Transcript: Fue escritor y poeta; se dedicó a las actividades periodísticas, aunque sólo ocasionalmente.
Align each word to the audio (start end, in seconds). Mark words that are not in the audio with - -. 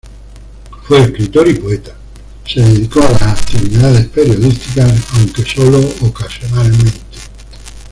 Fue 0.87 0.99
escritor 1.03 1.47
y 1.47 1.53
poeta; 1.59 1.95
se 2.47 2.59
dedicó 2.59 3.01
a 3.03 3.11
las 3.11 3.21
actividades 3.21 4.07
periodísticas, 4.07 4.91
aunque 5.13 5.45
sólo 5.45 5.77
ocasionalmente. 6.01 6.97